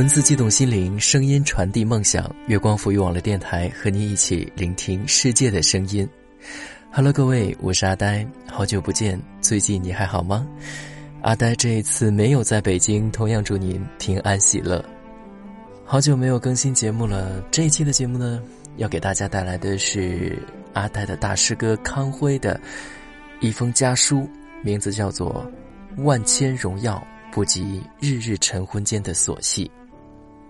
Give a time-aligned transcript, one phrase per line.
[0.00, 2.34] 文字激动心灵，声音传递梦想。
[2.46, 6.08] 月光浮育网络电台和你一起聆听世界的声音。
[6.90, 10.48] Hello，各位，我是阿呆，好久不见，最近你还好吗？
[11.20, 14.82] 阿呆这一次没有在北京，同样祝您平安喜乐。
[15.84, 18.42] 好久没有更新节目了，这一期的节目呢，
[18.78, 22.58] 要给大家带来的是阿呆的大师哥康辉的
[23.40, 24.26] 一封家书，
[24.62, 25.46] 名字叫做
[26.02, 29.70] 《万千荣耀不及日日晨昏间的琐细》。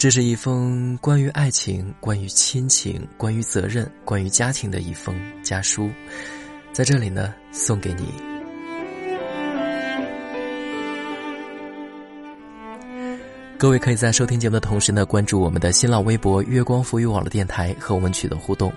[0.00, 5.90] 这是一封关于爱情、关于亲情、关于责任、关于家庭的一封家书，
[6.72, 8.06] 在这里呢，送给你。
[13.58, 18.72] 各位可以在收听节目的同时呢，关注我们的新浪微博“月光浮语网络电台”和我们取得互动，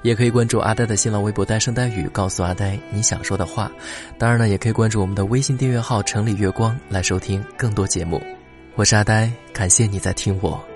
[0.00, 3.70] 也可以关注阿呆的新浪微博“呆声呆语”，告诉阿呆你想说的话。
[4.16, 8.18] 当然呢，也可以关注我们的微信订阅号“城里月光”来收听更多节目。
[8.74, 10.71] 我是阿呆，感谢你在听我。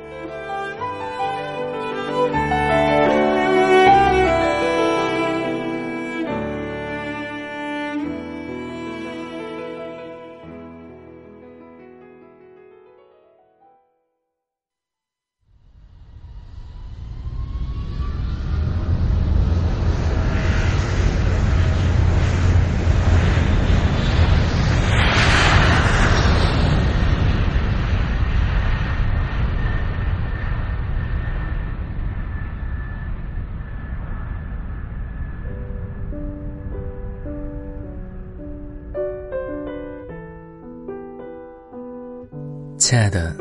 [42.87, 43.34] 亲爱的，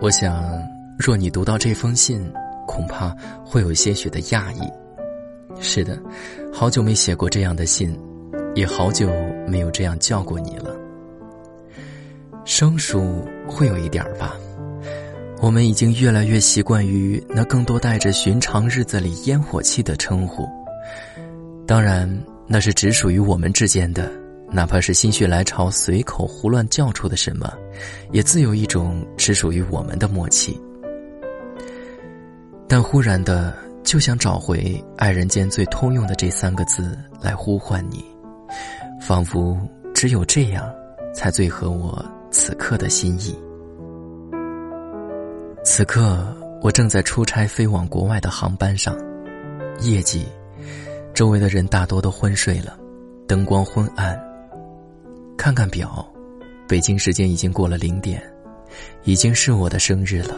[0.00, 0.60] 我想，
[0.98, 2.20] 若你读到这封信，
[2.66, 4.68] 恐怕会有些许的讶异。
[5.60, 5.96] 是的，
[6.52, 7.96] 好久没写过这样的信，
[8.56, 9.08] 也好久
[9.46, 10.76] 没有这样叫过你了。
[12.44, 14.34] 生疏会有一点儿吧，
[15.40, 20.44] 我们已经越来越习惯于那更多带着寻常日子里烟火气的称呼。
[21.68, 22.12] 当然，
[22.48, 24.10] 那是只属于我们之间的。
[24.52, 27.50] 哪怕是心血来潮随口胡乱叫出的什么，
[28.10, 30.60] 也自有一种只属于我们的默契。
[32.68, 38.04] 但忽然的，就想找回爱人间最通用的这三个字来呼唤你，
[39.00, 39.58] 仿佛
[39.94, 40.70] 只有这样，
[41.14, 43.34] 才最合我此刻的心意。
[45.64, 46.26] 此刻，
[46.60, 48.94] 我正在出差飞往国外的航班上，
[49.80, 50.26] 夜季，
[51.14, 52.78] 周围的人大多都昏睡了，
[53.26, 54.31] 灯光昏暗。
[55.42, 56.08] 看看表，
[56.68, 58.22] 北京时间已经过了零点，
[59.02, 60.36] 已经是我的生日了。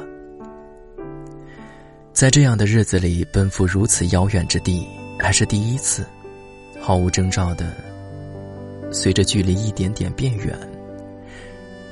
[2.14, 4.88] 在这样的日子里奔赴如此遥远之地，
[5.18, 6.06] 还是第一次，
[6.80, 7.70] 毫无征兆的，
[8.90, 10.58] 随着距离一点点变远，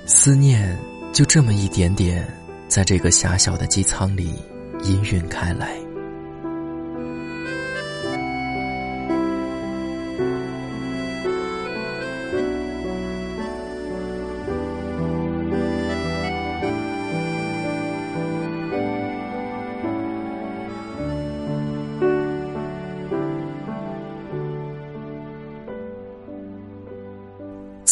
[0.07, 0.75] 思念
[1.13, 2.27] 就这么一点点，
[2.67, 4.33] 在这个狭小的机舱里
[4.79, 5.82] 氤氲开来。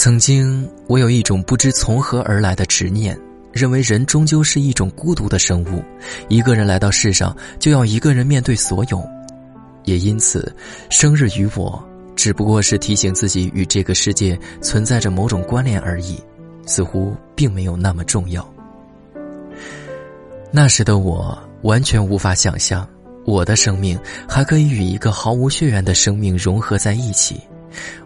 [0.02, 3.14] 曾经，我有一种不知从何而来的执念，
[3.52, 5.84] 认为人终究是一种孤独的生物，
[6.30, 9.06] 一个人来到世上就要一个人面对所有，
[9.84, 10.56] 也因此，
[10.88, 11.78] 生日于我
[12.16, 16.18] 只不过是提醒自己与这个世界存在着某种关联而已，
[16.64, 18.50] 似乎并没有那么重要。
[20.50, 22.88] 那时的我完全无法想象，
[23.26, 27.38] 我的生命还可以与一个毫无血缘的生命融合在一起。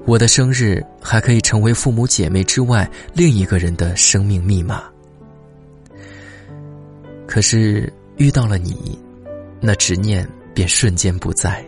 [0.04, 4.84] 我的生日还可以成为父母姐妹之外另一个人的生命密码。
[7.26, 8.98] 可是遇到了你，
[9.60, 11.64] 那执念便瞬间不在。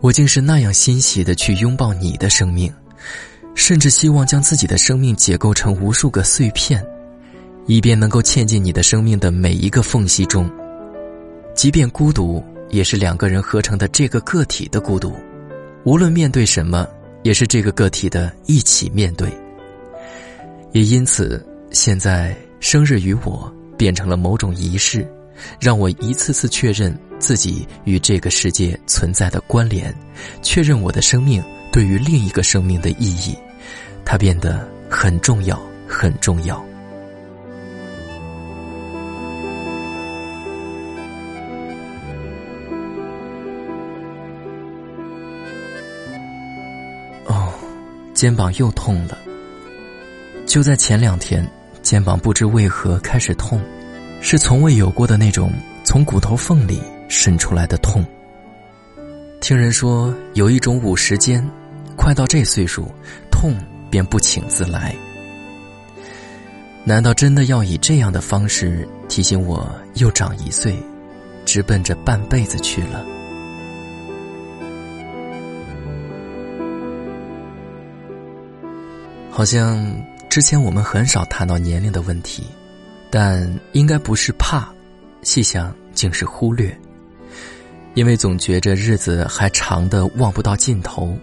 [0.00, 2.72] 我竟是那样欣喜的去拥抱你的生命，
[3.54, 6.84] 甚至希望将自己的生命解构成无数个碎片，
[7.66, 10.50] 以便能够嵌进你的生命的每一个缝隙中。
[11.54, 15.16] 即便孤独，也是两个人合成的这个个体的孤独。
[15.88, 16.86] 无论面对什么，
[17.22, 19.26] 也是这个个体的一起面对。
[20.72, 25.10] 也因此，现在生日与我变成了某种仪式，
[25.58, 29.90] 让我一次次确认自己与这个世界存在的关联，
[30.42, 31.42] 确认我的生命
[31.72, 33.34] 对于另一个生命的意义，
[34.04, 35.58] 它变得很重要，
[35.88, 36.62] 很重要。
[48.18, 49.16] 肩膀又痛了。
[50.44, 51.48] 就在前两天，
[51.82, 53.62] 肩膀不知为何开始痛，
[54.20, 55.52] 是从未有过的那种
[55.84, 58.04] 从骨头缝里渗出来的痛。
[59.40, 61.48] 听人说有一种五十肩，
[61.94, 62.88] 快到这岁数，
[63.30, 63.54] 痛
[63.88, 64.92] 便不请自来。
[66.82, 70.76] 难道真的要以这样的方式提醒我又长一岁，
[71.44, 73.06] 直奔着半辈子去了？
[79.38, 79.94] 好像
[80.28, 82.42] 之前我们很少谈到年龄的问题，
[83.08, 84.68] 但应该不是怕，
[85.22, 86.76] 细想竟是忽略，
[87.94, 91.16] 因为总觉着日子还长的望不到尽头。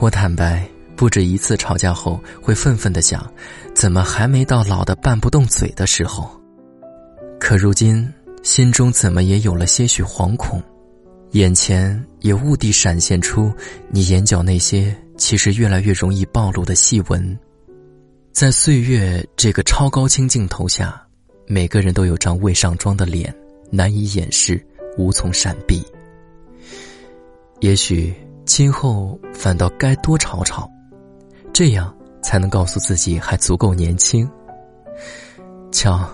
[0.00, 3.24] 我坦白，不止一次吵架后会愤愤的想，
[3.72, 6.28] 怎么还没到老的拌不动嘴的时候？
[7.38, 10.60] 可如今心中怎么也有了些许惶恐，
[11.30, 13.52] 眼前也兀地闪现出
[13.90, 14.92] 你眼角那些。
[15.16, 17.38] 其实越来越容易暴露的细纹，
[18.32, 21.00] 在岁月这个超高清镜头下，
[21.46, 23.34] 每个人都有张未上妆的脸，
[23.70, 24.64] 难以掩饰，
[24.96, 25.84] 无从闪避。
[27.60, 28.14] 也许
[28.44, 30.68] 今后反倒该多吵吵，
[31.52, 34.28] 这样才能告诉自己还足够年轻。
[35.70, 36.08] 瞧，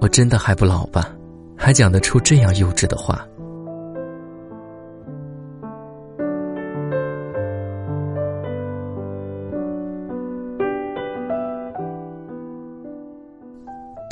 [0.00, 1.14] 我真的还不老吧？
[1.56, 3.26] 还讲得出这样幼稚的话。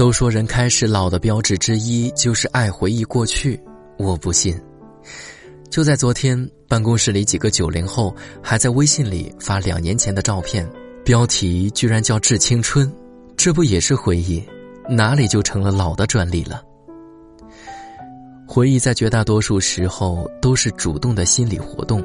[0.02, 3.62] 都说人开始老的标志之一就是爱回忆过去，
[3.99, 4.60] 我不信。
[5.70, 8.12] 就在昨天，办公室里几个九零后
[8.43, 10.69] 还在微信里发两年前的照片，
[11.04, 12.93] 标题居然叫“致青春”，
[13.38, 14.43] 这不也是回忆？
[14.88, 16.60] 哪里就成了老的专利了？
[18.44, 22.05] 回忆在绝大多数时候都是主动的心理活动，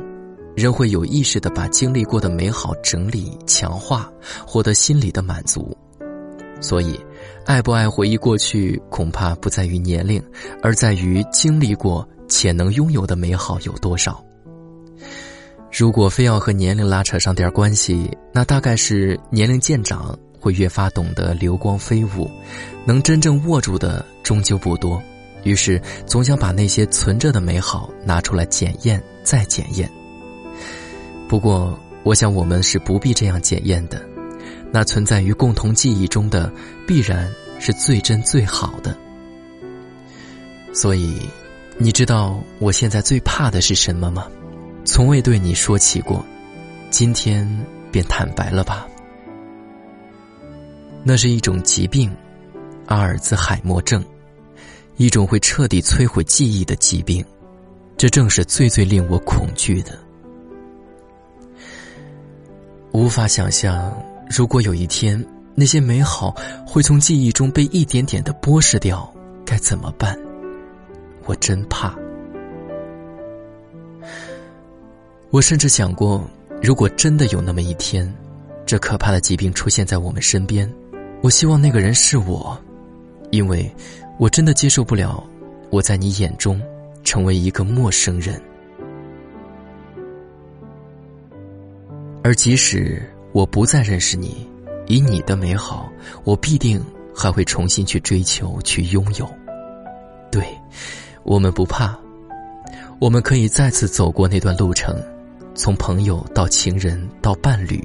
[0.56, 4.08] 人会有意识的把经历过的美好整理、强化，
[4.46, 5.76] 获得心理的满足。
[6.60, 7.00] 所以，
[7.48, 10.22] 爱不爱回忆过去，恐怕不在于年龄，
[10.62, 14.22] 而在于经历过且能拥有的美好有多少。
[15.72, 22.30] 如果非要和年龄拉扯上点关系，那大概是年龄渐长，会越发懂得流光飞舞，
[22.86, 25.02] 能真正握住的终究不多，
[25.44, 29.90] 于是总想把那些存着的美好拿出来检验再检验。
[31.30, 34.06] 不过，我想我们是不必这样检验的。
[34.72, 36.52] 那存在于共同记忆中的，
[36.86, 37.30] 必然
[37.60, 38.96] 是最真最好的。
[40.74, 41.20] 所以，
[41.78, 44.28] 你知道我现在最怕的是什么吗？
[44.86, 46.24] 从未对你说起过，
[46.90, 47.48] 今天
[47.92, 48.88] 便坦白了吧。
[51.04, 52.16] 那是一种疾病，
[52.86, 54.04] 阿尔兹海默症，
[54.98, 57.26] 一种会彻底摧毁记忆的疾病。
[57.96, 59.98] 这正是最最令我恐惧的，
[62.92, 63.92] 无法想象。
[64.30, 65.24] 如果有一天
[65.56, 66.36] 那些美好
[66.66, 69.12] 会从记忆中被一点点的剥蚀掉，
[69.46, 70.18] 该怎么办？
[71.26, 71.96] 我真怕。
[75.30, 76.30] 我甚至想过，
[76.62, 78.14] 如果真的有那么一天，
[78.66, 80.72] 这可怕的疾病出现在我们身边，
[81.22, 82.58] 我希望那个人是我，
[83.32, 83.70] 因为
[84.20, 85.26] 我真的接受不了
[85.70, 86.62] 我在你眼中
[87.04, 88.42] 成为一个陌生人，
[92.24, 93.02] 而即使。
[93.38, 94.50] 我不再认识你，
[94.88, 95.92] 以你的美好，
[96.24, 99.30] 我必定还会重新去追求、去拥有。
[100.32, 100.44] 对，
[101.22, 101.96] 我们不怕，
[102.98, 105.00] 我们可以再次走过那段路程，
[105.54, 107.80] 从朋友到情人到伴侣，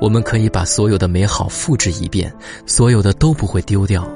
[0.00, 2.34] 我们可以把所有的美好复制一遍，
[2.64, 4.10] 所有的都不会丢掉。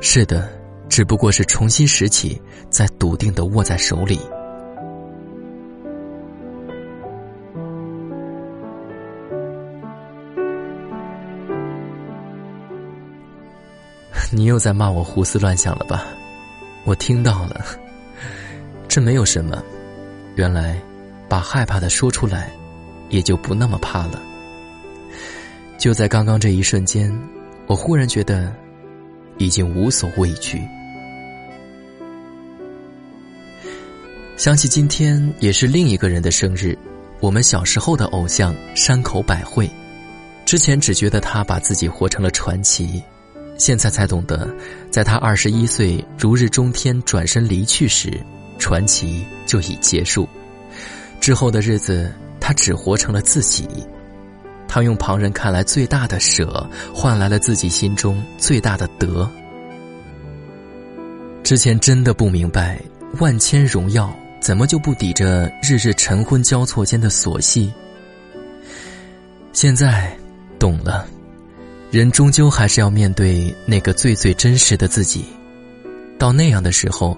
[0.00, 0.48] 是的，
[0.88, 4.18] 只不过是重新拾起，再笃定的握在手里。
[14.30, 16.04] 你又在骂我胡思乱想了吧？
[16.84, 17.64] 我听到了，
[18.86, 19.62] 这没有什么。
[20.36, 20.80] 原来，
[21.28, 22.50] 把害怕的说出来，
[23.08, 24.22] 也就不那么怕了。
[25.78, 27.10] 就在刚刚这一瞬间，
[27.66, 28.52] 我忽然觉得，
[29.38, 30.60] 已经无所畏惧。
[34.36, 36.76] 想起今天也是另一个人的生日，
[37.20, 39.68] 我们小时候的偶像山口百惠，
[40.44, 43.02] 之前只觉得他把自己活成了传奇。
[43.58, 44.48] 现在才懂得，
[44.90, 48.18] 在他二十一岁如日中天转身离去时，
[48.58, 50.26] 传奇就已结束。
[51.20, 52.10] 之后的日子，
[52.40, 53.68] 他只活成了自己。
[54.68, 59.28] 他用旁人看来最大的舍，换来了自己心中最大的得。
[61.42, 62.80] 之前真的不明白，
[63.18, 67.72] 万千荣耀怎么就不抵着日日晨昏交错间的琐细。
[69.52, 70.16] 现在，
[70.58, 71.06] 懂了。
[71.90, 75.24] 人终究还是要面对那个最最真实的自己，
[76.18, 77.16] 到那样的时候，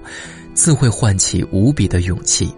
[0.55, 2.55] 自会唤起无比的勇气。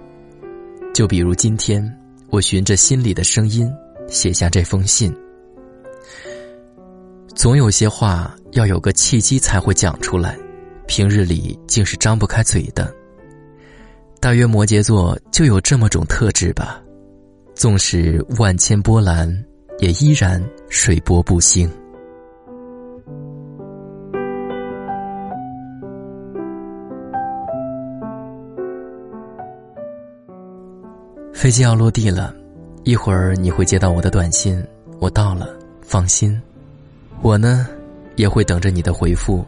[0.93, 1.83] 就比如今天，
[2.29, 3.73] 我循着心里的声音
[4.09, 5.11] 写下这封信。
[7.35, 10.39] 总有些话要有个契机才会讲出来，
[10.87, 12.95] 平日里竟是张不开嘴的。
[14.21, 16.79] 大约摩羯座就有这么种特质吧，
[17.55, 19.35] 纵使万千波澜，
[19.79, 21.71] 也依然水波不兴。
[31.43, 32.33] 飞机要落地了，
[32.85, 34.65] 一会儿你会接到我的短信，
[35.01, 35.49] 我到了，
[35.83, 36.41] 放心。
[37.21, 37.67] 我呢，
[38.15, 39.45] 也会等着你的回复。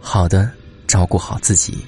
[0.00, 0.50] 好的，
[0.88, 1.86] 照顾好自己。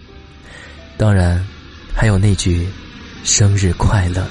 [0.97, 1.45] 当然，
[1.93, 2.69] 还有那句
[3.27, 4.25] “生日快乐”。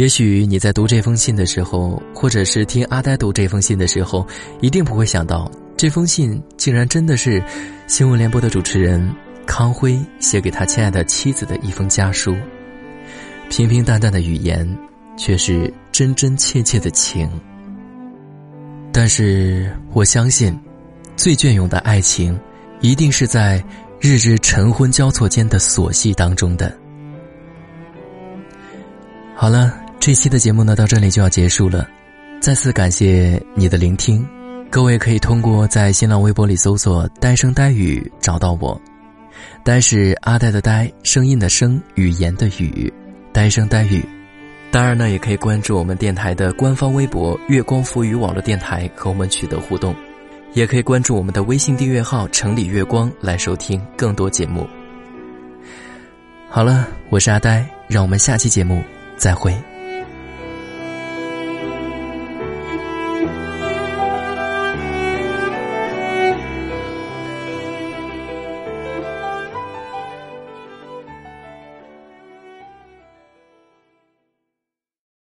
[0.00, 4.26] 也许你在读这封信的时候，或者是听阿呆读这封信的时候，
[4.62, 7.44] 一定不会想到，这封信竟然真的是
[7.86, 9.14] 新闻联播的主持人
[9.46, 12.34] 康辉写给他亲爱的妻子的一封家书。
[13.50, 14.66] 平平淡淡的语言，
[15.18, 17.30] 却是真真切切的情。
[18.90, 20.58] 但是我相信，
[21.14, 22.40] 最隽永的爱情，
[22.80, 23.62] 一定是在
[24.00, 26.74] 日日晨昏交错间的琐细当中的。
[29.34, 29.78] 好了。
[30.00, 31.86] 这期的节目呢，到这里就要结束了。
[32.40, 34.26] 再次感谢你的聆听，
[34.70, 38.80] 各位可以通过在新浪微博里搜索“呆声呆语”找到我。
[39.62, 42.90] 呆是阿呆的呆，声音的声，语言的语，
[43.30, 44.02] 呆声呆语。
[44.70, 49.94] 当然呢，也可以关注我们电台的官方微博“月光浮语网络电台”和我们取得互动，
[50.54, 54.66] 也可以关注我们的微信订阅号“城里月光”来收听更多节目。
[56.48, 58.82] 好了，我是阿呆，让我们下期节目
[59.18, 59.54] 再会。